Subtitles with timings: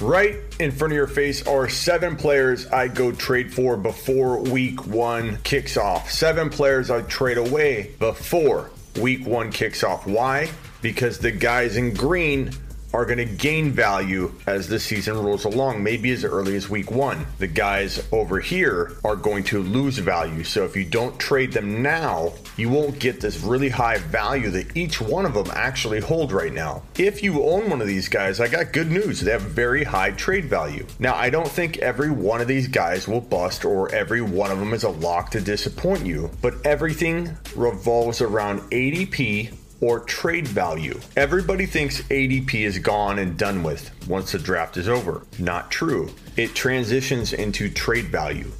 [0.00, 4.86] Right in front of your face are seven players I'd go trade for before week
[4.86, 6.10] one kicks off.
[6.10, 8.70] Seven players I'd trade away before
[9.00, 10.04] week one kicks off.
[10.04, 10.50] Why?
[10.82, 12.50] Because the guys in green
[12.94, 16.90] are going to gain value as the season rolls along, maybe as early as week
[16.90, 17.26] one.
[17.38, 20.44] The guys over here are going to lose value.
[20.44, 24.76] So if you don't trade them now, you won't get this really high value that
[24.76, 26.82] each one of them actually hold right now.
[26.96, 29.20] If you own one of these guys, I got good news.
[29.20, 30.86] They have very high trade value.
[31.00, 34.60] Now, I don't think every one of these guys will bust or every one of
[34.60, 40.98] them is a lock to disappoint you, but everything revolves around ADP or trade value.
[41.16, 45.22] Everybody thinks ADP is gone and done with once the draft is over.
[45.38, 46.10] Not true.
[46.36, 48.50] It transitions into trade value.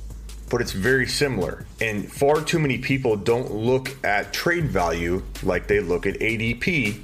[0.50, 1.64] But it's very similar.
[1.80, 7.00] And far too many people don't look at trade value like they look at ADP,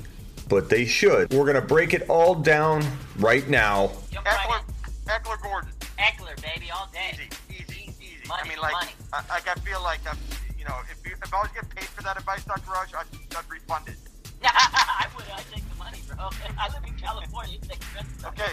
[0.48, 1.32] but they should.
[1.32, 2.84] We're going to break it all down
[3.18, 3.92] right now.
[4.12, 4.60] Ekeler.
[5.06, 5.70] Ekeler Gordon.
[5.98, 7.12] Ekeler, baby, all day.
[7.14, 8.28] Easy, easy, easy.
[8.28, 8.90] Money, I mean, like, money.
[9.12, 10.18] I, like I feel like, I'm,
[10.58, 12.70] you know, if, you, if I was getting paid for that advice, Dr.
[12.70, 13.96] Rush, I'd, I'd refund it.
[14.44, 15.24] I would.
[15.32, 16.28] I take the money, bro.
[16.58, 17.54] I live in California.
[17.54, 18.24] You take the rest.
[18.26, 18.52] Okay.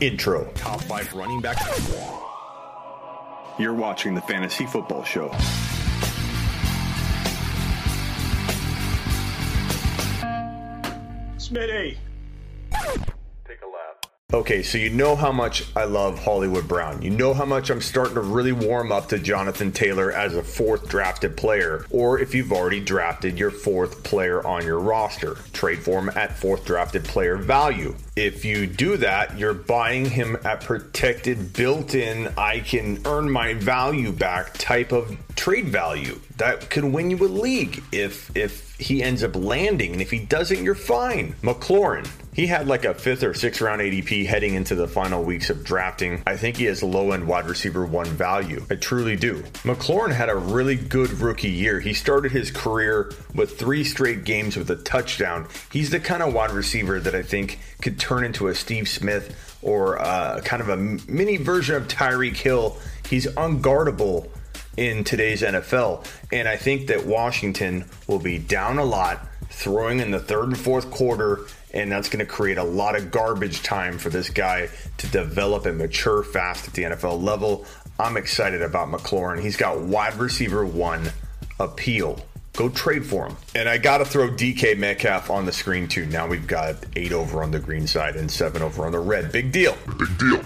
[0.00, 0.50] Intro.
[0.54, 1.58] Top five running back.
[3.58, 5.28] You're watching the Fantasy Football Show.
[11.36, 11.96] Smitty.
[14.32, 17.02] Okay, so you know how much I love Hollywood Brown.
[17.02, 20.42] You know how much I'm starting to really warm up to Jonathan Taylor as a
[20.42, 25.34] fourth drafted player, or if you've already drafted your fourth player on your roster.
[25.52, 27.96] Trade for him at fourth drafted player value.
[28.14, 33.54] If you do that, you're buying him at protected, built in, I can earn my
[33.54, 36.20] value back type of trade value.
[36.36, 39.92] That could win you a league if if he ends up landing.
[39.92, 41.34] And if he doesn't, you're fine.
[41.42, 45.50] McLaurin, he had like a fifth or sixth round ADP heading into the final weeks
[45.50, 46.22] of drafting.
[46.26, 48.64] I think he has low end wide receiver one value.
[48.70, 49.42] I truly do.
[49.64, 51.80] McLaurin had a really good rookie year.
[51.80, 55.48] He started his career with three straight games with a touchdown.
[55.72, 59.58] He's the kind of wide receiver that I think could turn into a Steve Smith
[59.62, 62.78] or uh, kind of a mini version of Tyreek Hill.
[63.08, 64.30] He's unguardable
[64.76, 66.06] in today's NFL.
[66.32, 70.58] And I think that Washington will be down a lot, throwing in the third and
[70.58, 71.40] fourth quarter,
[71.72, 75.66] and that's going to create a lot of garbage time for this guy to develop
[75.66, 77.64] and mature fast at the NFL level.
[77.98, 79.40] I'm excited about McLaurin.
[79.40, 81.12] He's got wide receiver one
[81.58, 82.24] appeal.
[82.54, 83.36] Go trade for him.
[83.54, 86.06] And I got to throw DK Metcalf on the screen too.
[86.06, 89.30] Now we've got eight over on the green side and seven over on the red.
[89.30, 89.76] Big deal.
[89.98, 90.42] Big deal.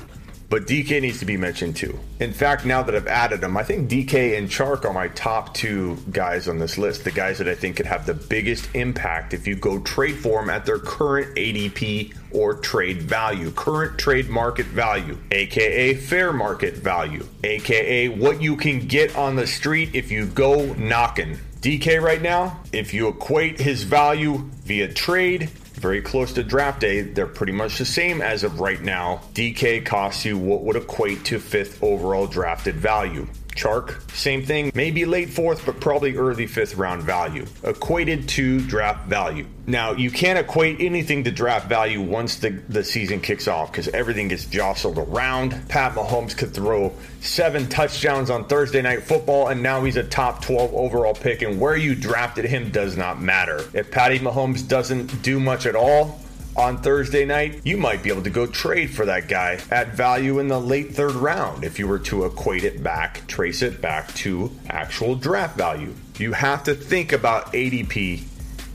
[0.48, 1.98] But DK needs to be mentioned too.
[2.20, 5.54] In fact, now that I've added him, I think DK and Chark are my top
[5.54, 7.04] two guys on this list.
[7.04, 10.40] The guys that I think could have the biggest impact if you go trade for
[10.40, 16.74] them at their current ADP or trade value, current trade market value, aka fair market
[16.74, 21.38] value, aka what you can get on the street if you go knocking.
[21.60, 25.50] DK right now, if you equate his value via trade,
[25.84, 29.20] very close to draft day, they're pretty much the same as of right now.
[29.34, 33.26] DK costs you what would equate to fifth overall drafted value.
[33.54, 39.08] Chark, same thing, maybe late fourth, but probably early fifth round value, equated to draft
[39.08, 39.46] value.
[39.66, 43.88] Now, you can't equate anything to draft value once the, the season kicks off because
[43.88, 45.68] everything gets jostled around.
[45.68, 50.42] Pat Mahomes could throw seven touchdowns on Thursday night football, and now he's a top
[50.44, 53.64] 12 overall pick, and where you drafted him does not matter.
[53.72, 56.20] If Patty Mahomes doesn't do much at all,
[56.56, 60.38] on Thursday night, you might be able to go trade for that guy at value
[60.38, 64.12] in the late third round if you were to equate it back, trace it back
[64.14, 65.94] to actual draft value.
[66.18, 68.22] You have to think about ADP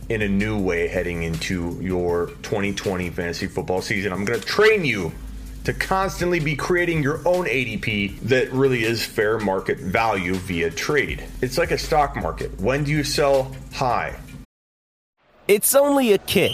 [0.09, 4.11] in a new way heading into your 2020 fantasy football season.
[4.11, 5.11] I'm going to train you
[5.63, 11.23] to constantly be creating your own ADP that really is fair market value via trade.
[11.41, 12.59] It's like a stock market.
[12.59, 14.17] When do you sell high?
[15.47, 16.53] It's only a kick,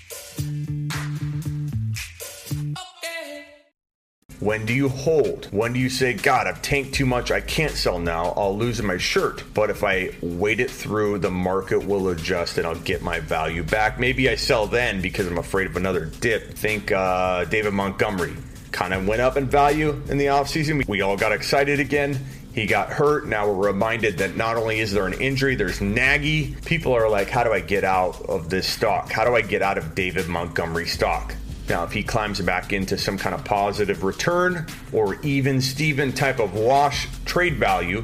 [4.41, 5.45] When do you hold?
[5.51, 8.81] When do you say, God, I've tanked too much, I can't sell now, I'll lose
[8.81, 9.43] my shirt.
[9.53, 13.61] But if I wait it through, the market will adjust and I'll get my value
[13.61, 13.99] back.
[13.99, 16.55] Maybe I sell then because I'm afraid of another dip.
[16.55, 18.33] Think uh, David Montgomery
[18.71, 20.87] kind of went up in value in the offseason.
[20.87, 22.17] We all got excited again.
[22.53, 23.27] He got hurt.
[23.27, 26.55] Now we're reminded that not only is there an injury, there's Nagy.
[26.65, 29.11] People are like, how do I get out of this stock?
[29.11, 31.35] How do I get out of David Montgomery stock?
[31.69, 36.39] Now, if he climbs back into some kind of positive return or even Steven type
[36.39, 38.03] of wash trade value,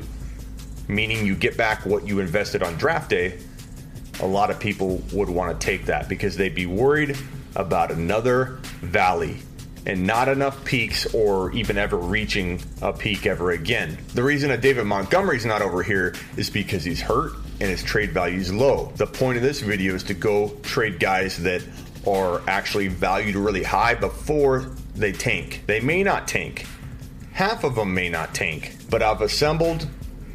[0.88, 3.40] meaning you get back what you invested on draft day,
[4.22, 7.18] a lot of people would want to take that because they'd be worried
[7.56, 9.38] about another valley
[9.86, 13.98] and not enough peaks or even ever reaching a peak ever again.
[14.14, 18.12] The reason that David Montgomery's not over here is because he's hurt and his trade
[18.12, 18.92] value is low.
[18.98, 21.64] The point of this video is to go trade guys that
[22.08, 25.64] are actually valued really high before they tank.
[25.68, 26.66] They may not tank.
[27.34, 29.88] Half of them may not tank, but I've assembled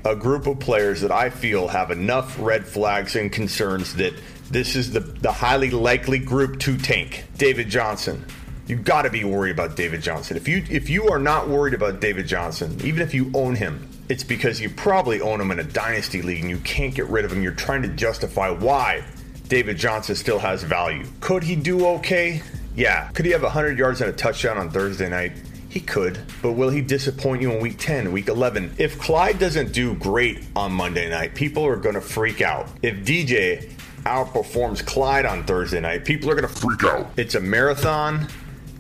[0.04, 4.14] a group of players that I feel have enough red flags and concerns that
[4.50, 7.24] this is the, the highly likely group to tank.
[7.38, 8.24] David Johnson.
[8.66, 10.36] You've got to be worried about David Johnson.
[10.36, 13.88] If you if you are not worried about David Johnson, even if you own him,
[14.08, 17.24] it's because you probably own him in a dynasty league and you can't get rid
[17.24, 17.42] of him.
[17.42, 19.04] You're trying to justify why
[19.52, 21.04] David Johnson still has value.
[21.20, 22.40] Could he do okay?
[22.75, 23.08] Yeah.
[23.08, 25.32] Could he have 100 yards and a touchdown on Thursday night?
[25.69, 28.76] He could, but will he disappoint you in week 10, week 11?
[28.78, 32.70] If Clyde doesn't do great on Monday night, people are going to freak out.
[32.81, 33.70] If DJ
[34.04, 37.10] outperforms Clyde on Thursday night, people are going to freak out.
[37.19, 38.28] It's a marathon.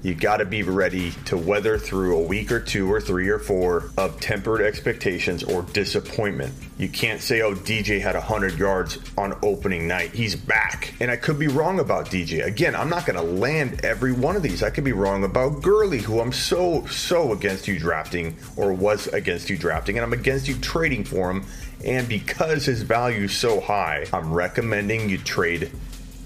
[0.02, 3.38] You got to be ready to weather through a week or two or three or
[3.38, 6.52] four of tempered expectations or disappointment.
[6.76, 10.10] You can't say, oh, DJ had 100 yards on opening night.
[10.12, 10.92] He's back.
[10.98, 12.44] And I could be wrong about DJ.
[12.44, 14.64] Again, I'm not going to land every one of these.
[14.64, 19.06] I could be wrong about Gurley, who I'm so, so against you drafting or was
[19.06, 21.46] against you drafting, and I'm against you trading for him.
[21.84, 25.70] And because his value is so high, I'm recommending you trade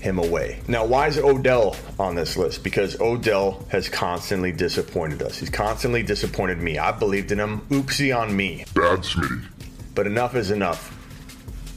[0.01, 0.61] him away.
[0.69, 2.63] Now, why is Odell on this list?
[2.63, 5.39] Because Odell has constantly disappointed us.
[5.39, 6.79] He's constantly disappointed me.
[6.79, 7.61] I believed in him.
[7.71, 8.65] Oopsie on me.
[8.75, 9.43] Bad Smitty.
[9.95, 10.93] But enough is enough.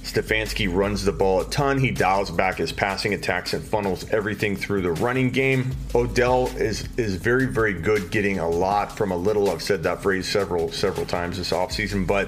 [0.03, 1.77] Stefanski runs the ball a ton.
[1.77, 5.71] He dials back his passing attacks and funnels everything through the running game.
[5.93, 9.51] Odell is is very very good getting a lot from a little.
[9.51, 12.27] I've said that phrase several several times this offseason, but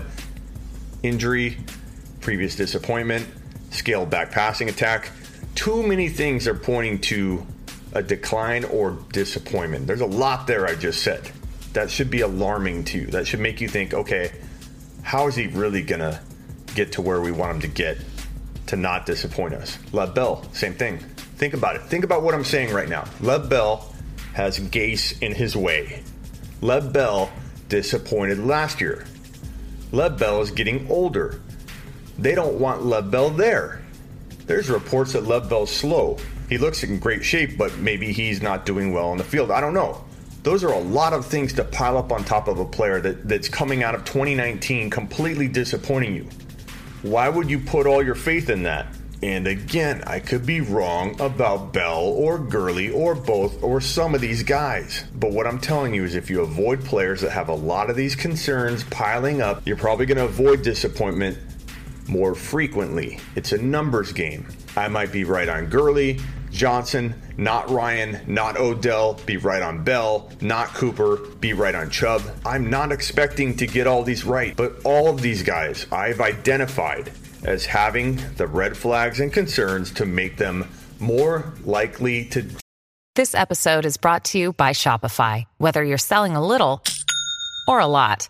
[1.02, 1.58] injury,
[2.20, 3.28] previous disappointment,
[3.72, 5.10] scaled back passing attack
[5.56, 7.46] too many things are pointing to
[7.94, 9.88] a decline or disappointment.
[9.88, 11.30] There's a lot there I just said.
[11.74, 13.08] That should be alarming to you.
[13.08, 14.32] That should make you think, okay,
[15.04, 16.20] how is he really going to
[16.76, 17.98] get to where we want him to get
[18.68, 19.78] to not disappoint us?
[19.94, 21.00] Lev Bell, same thing.
[21.38, 21.84] Think about it.
[21.84, 23.06] Think about what I'm saying right now.
[23.20, 23.94] Lev Bell
[24.34, 26.04] has Gase in his way.
[26.62, 27.32] Lev Bell
[27.68, 29.06] disappointed last year.
[29.92, 31.42] Lev Bell is getting older.
[32.18, 33.82] They don't want Lev Bell there.
[34.52, 36.18] There's reports that Lev slow.
[36.50, 39.50] He looks in great shape, but maybe he's not doing well in the field.
[39.50, 40.04] I don't know.
[40.44, 43.30] Those are a lot of things to pile up on top of a player that,
[43.30, 46.28] that's coming out of 2019 completely disappointing you.
[47.02, 48.88] Why would you put all your faith in that?
[49.24, 54.20] And again, I could be wrong about Bell or Gurley or both or some of
[54.20, 55.06] these guys.
[55.16, 57.96] But what I'm telling you is if you avoid players that have a lot of
[57.96, 61.38] these concerns piling up, you're probably going to avoid disappointment
[62.12, 63.20] more frequently.
[63.36, 64.46] It's a numbers game.
[64.76, 66.20] I might be right on Gurley,
[66.52, 72.22] Johnson, not Ryan, not Odell, be right on Bell, not Cooper, be right on Chubb.
[72.46, 77.12] I'm not expecting to get all these right, but all of these guys I've identified
[77.44, 80.68] as having the red flags and concerns to make them
[81.00, 82.46] more likely to.
[83.16, 85.46] This episode is brought to you by Shopify.
[85.58, 86.84] Whether you're selling a little
[87.68, 88.30] or a lot,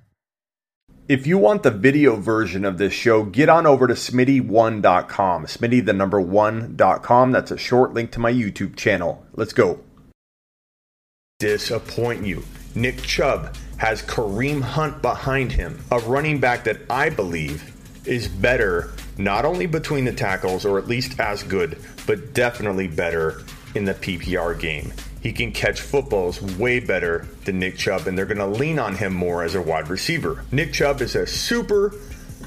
[1.11, 5.45] If you want the video version of this show, get on over to smitty1.com.
[5.45, 7.31] Smitty, the number one.com.
[7.33, 9.25] That's a short link to my YouTube channel.
[9.33, 9.81] Let's go.
[11.37, 12.45] Disappoint you.
[12.75, 17.75] Nick Chubb has Kareem Hunt behind him, a running back that I believe
[18.07, 21.77] is better, not only between the tackles, or at least as good,
[22.07, 23.41] but definitely better
[23.75, 24.93] in the PPR game.
[25.21, 28.95] He can catch footballs way better than Nick Chubb, and they're going to lean on
[28.95, 30.43] him more as a wide receiver.
[30.51, 31.93] Nick Chubb is a super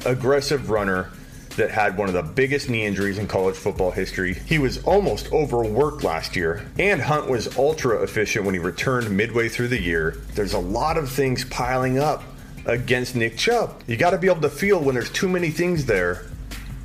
[0.05, 1.11] aggressive runner
[1.57, 4.35] that had one of the biggest knee injuries in college football history.
[4.35, 9.49] He was almost overworked last year, and Hunt was ultra efficient when he returned midway
[9.49, 10.17] through the year.
[10.35, 12.25] There's a lot of things piling up
[12.67, 13.83] against Nick Chubb.
[13.87, 16.25] You got to be able to feel when there's too many things there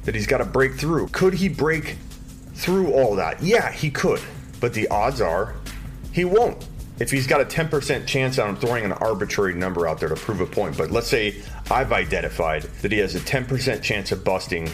[0.05, 1.07] that he's got to break through.
[1.07, 1.97] Could he break
[2.53, 3.41] through all that?
[3.41, 4.21] Yeah, he could.
[4.59, 5.55] but the odds are
[6.11, 6.67] he won't.
[6.99, 10.41] If he's got a 10% chance, I'm throwing an arbitrary number out there to prove
[10.41, 14.69] a point, but let's say I've identified that he has a 10% chance of busting.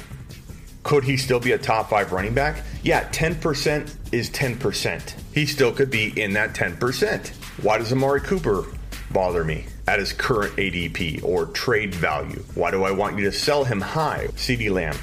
[0.82, 2.64] Could he still be a top five running back?
[2.84, 5.14] Yeah, 10% is 10%.
[5.34, 7.28] He still could be in that 10%.
[7.64, 8.66] Why does Amari Cooper
[9.12, 12.44] bother me at his current ADP or trade value?
[12.56, 14.28] Why do I want you to sell him high?
[14.36, 14.98] CeeDee Lamb,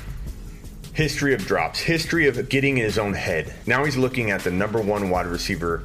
[0.93, 3.55] history of drops, history of getting in his own head.
[3.67, 5.85] Now he's looking at the number one wide receiver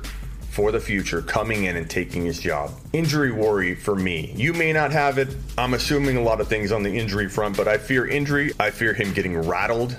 [0.58, 2.72] for the future coming in and taking his job.
[2.92, 4.34] Injury worry for me.
[4.36, 5.28] You may not have it.
[5.56, 8.54] I'm assuming a lot of things on the injury front, but I fear injury.
[8.60, 9.96] I fear him getting rattled.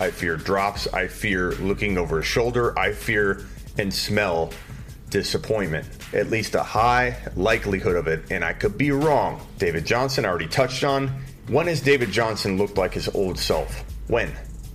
[0.00, 0.86] I fear drops.
[0.88, 2.78] I fear looking over his shoulder.
[2.78, 3.46] I fear
[3.78, 4.50] and smell
[5.08, 5.86] disappointment.
[6.12, 9.40] At least a high likelihood of it, and I could be wrong.
[9.56, 11.08] David Johnson, I already touched on.
[11.48, 13.82] When has David Johnson looked like his old self?
[14.08, 14.30] When?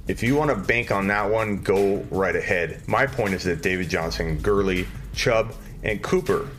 [0.08, 2.82] If you want to bank on that one, go right ahead.
[2.88, 6.50] My point is that David Johnson, Gurley, Chubb, and Cooper,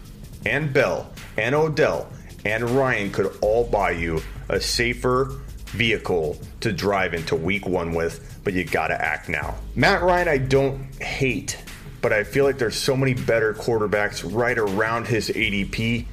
[0.47, 2.09] and Bell, and Odell,
[2.45, 8.41] and Ryan could all buy you a safer vehicle to drive into week one with,
[8.45, 9.55] but you gotta act now.
[9.75, 11.63] Matt Ryan, I don't hate,
[12.01, 16.07] but I feel like there's so many better quarterbacks right around his ADP.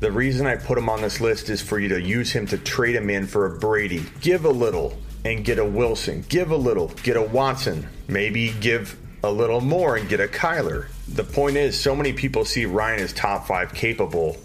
[0.00, 2.58] The reason I put him on this list is for you to use him to
[2.58, 4.04] trade him in for a Brady.
[4.20, 6.24] Give a little and get a Wilson.
[6.28, 7.86] Give a little, get a Watson.
[8.08, 10.86] Maybe give a little more and get a Kyler.
[11.14, 14.36] The point is, so many people see Ryan as top five capable.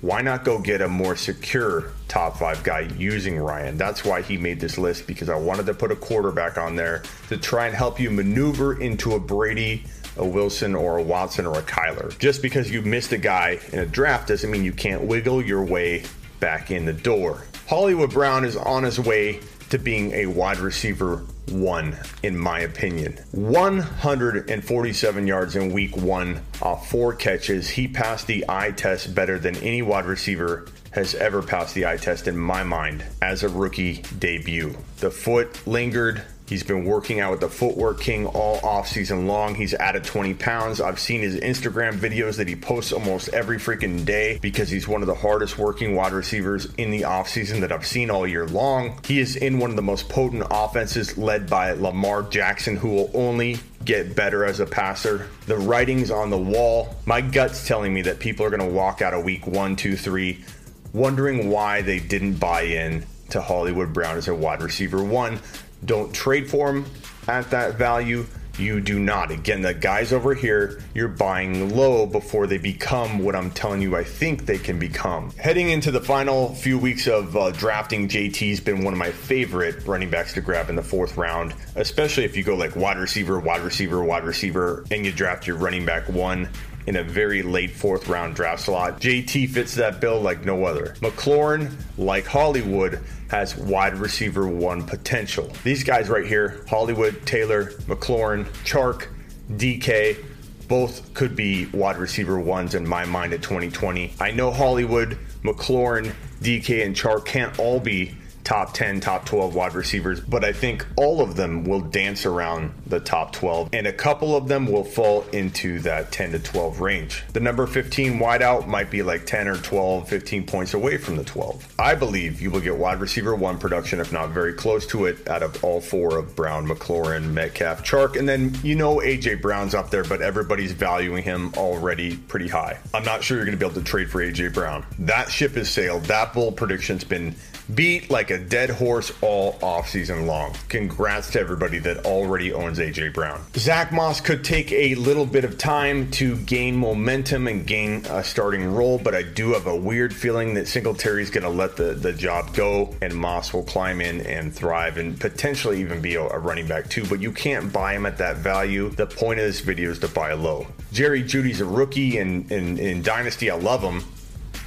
[0.00, 3.76] Why not go get a more secure top five guy using Ryan?
[3.76, 7.02] That's why he made this list because I wanted to put a quarterback on there
[7.28, 9.84] to try and help you maneuver into a Brady,
[10.16, 12.16] a Wilson, or a Watson or a Kyler.
[12.18, 15.64] Just because you missed a guy in a draft doesn't mean you can't wiggle your
[15.64, 16.02] way
[16.40, 17.42] back in the door.
[17.68, 23.18] Hollywood Brown is on his way to being a wide receiver one, in my opinion.
[23.32, 27.68] 147 yards in week one off four catches.
[27.68, 31.98] He passed the eye test better than any wide receiver has ever passed the eye
[31.98, 34.74] test in my mind as a rookie debut.
[34.98, 36.22] The foot lingered.
[36.48, 39.56] He's been working out with the Footwork King all offseason long.
[39.56, 40.80] He's added 20 pounds.
[40.80, 45.00] I've seen his Instagram videos that he posts almost every freaking day because he's one
[45.00, 49.00] of the hardest working wide receivers in the offseason that I've seen all year long.
[49.04, 53.10] He is in one of the most potent offenses led by Lamar Jackson, who will
[53.12, 55.28] only get better as a passer.
[55.46, 56.94] The writing's on the wall.
[57.06, 59.96] My gut's telling me that people are going to walk out of week one, two,
[59.96, 60.44] three,
[60.92, 65.40] wondering why they didn't buy in to Hollywood Brown as a wide receiver one.
[65.86, 66.84] Don't trade for them
[67.28, 68.26] at that value.
[68.58, 69.30] You do not.
[69.30, 73.94] Again, the guys over here, you're buying low before they become what I'm telling you
[73.94, 75.30] I think they can become.
[75.32, 79.86] Heading into the final few weeks of uh, drafting, JT's been one of my favorite
[79.86, 83.38] running backs to grab in the fourth round, especially if you go like wide receiver,
[83.38, 86.48] wide receiver, wide receiver, and you draft your running back one
[86.86, 89.00] in a very late fourth round draft slot.
[89.00, 90.94] JT fits that bill like no other.
[91.00, 95.50] McLaurin, like Hollywood, has wide receiver one potential.
[95.64, 99.08] These guys right here Hollywood, Taylor, McLaurin, Chark,
[99.52, 100.24] DK,
[100.68, 104.14] both could be wide receiver ones in my mind at 2020.
[104.20, 109.74] I know Hollywood, McLaurin, DK, and Chark can't all be top 10, top 12 wide
[109.74, 113.92] receivers, but I think all of them will dance around the top 12, and a
[113.92, 117.24] couple of them will fall into that 10 to 12 range.
[117.32, 121.24] The number 15 wideout might be like 10 or 12, 15 points away from the
[121.24, 121.74] 12.
[121.78, 125.28] I believe you will get wide receiver one production, if not very close to it,
[125.28, 129.74] out of all four of Brown, McLaurin, Metcalf, Chark, and then you know AJ Brown's
[129.74, 132.78] up there, but everybody's valuing him already pretty high.
[132.94, 134.86] I'm not sure you're going to be able to trade for AJ Brown.
[135.00, 136.04] That ship has sailed.
[136.04, 137.34] That bull prediction's been
[137.74, 140.54] beat like a dead horse all offseason long.
[140.68, 143.40] Congrats to everybody that already owns AJ Brown.
[143.54, 148.22] Zack Moss could take a little bit of time to gain momentum and gain a
[148.22, 151.76] starting role, but I do have a weird feeling that Singletary is going to let
[151.76, 156.14] the, the job go and Moss will climb in and thrive and potentially even be
[156.14, 158.90] a, a running back too, but you can't buy him at that value.
[158.90, 160.66] The point of this video is to buy low.
[160.92, 164.02] Jerry Jeudy's a rookie and in, in Dynasty, I love him.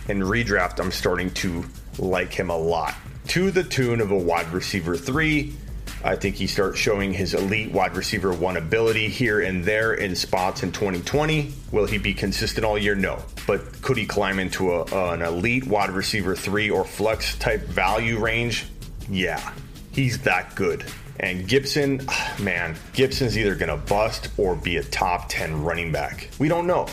[0.07, 1.65] In redraft, I'm starting to
[1.99, 2.95] like him a lot.
[3.29, 5.55] To the tune of a wide receiver three.
[6.03, 10.15] I think he starts showing his elite wide receiver one ability here and there in
[10.15, 11.53] spots in 2020.
[11.71, 12.95] Will he be consistent all year?
[12.95, 13.21] No.
[13.45, 18.17] But could he climb into a, an elite wide receiver three or flex type value
[18.17, 18.67] range?
[19.09, 19.53] Yeah,
[19.91, 20.85] he's that good.
[21.19, 25.91] And Gibson, ah, man, Gibson's either going to bust or be a top 10 running
[25.91, 26.29] back.
[26.39, 26.87] We don't know.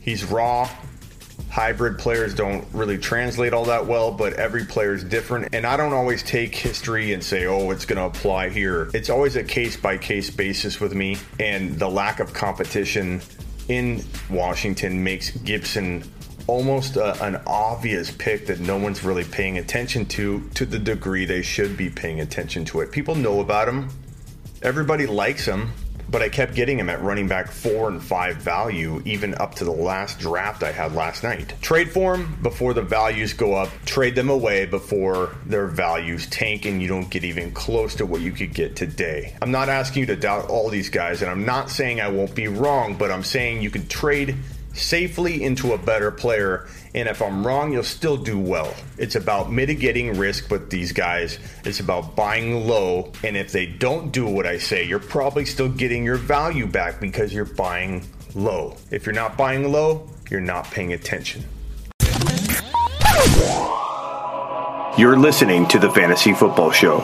[0.00, 0.68] He's raw,
[1.50, 5.54] hybrid players don't really translate all that well, but every player is different.
[5.54, 8.90] And I don't always take history and say, oh, it's going to apply here.
[8.92, 11.16] It's always a case by case basis with me.
[11.40, 13.20] And the lack of competition
[13.68, 16.04] in Washington makes Gibson
[16.46, 21.24] almost a, an obvious pick that no one's really paying attention to to the degree
[21.24, 22.92] they should be paying attention to it.
[22.92, 23.88] People know about him.
[24.62, 25.72] Everybody likes him
[26.08, 29.64] but I kept getting him at running back four and five value, even up to
[29.64, 31.54] the last draft I had last night.
[31.60, 36.64] Trade for him before the values go up, trade them away before their values tank
[36.64, 39.36] and you don't get even close to what you could get today.
[39.42, 42.34] I'm not asking you to doubt all these guys, and I'm not saying I won't
[42.34, 44.36] be wrong, but I'm saying you can trade
[44.76, 46.66] safely into a better player.
[46.96, 48.72] And if I'm wrong, you'll still do well.
[48.96, 51.38] It's about mitigating risk with these guys.
[51.66, 53.12] It's about buying low.
[53.22, 56.98] And if they don't do what I say, you're probably still getting your value back
[56.98, 58.78] because you're buying low.
[58.90, 61.44] If you're not buying low, you're not paying attention.
[64.96, 67.00] You're listening to the Fantasy Football Show.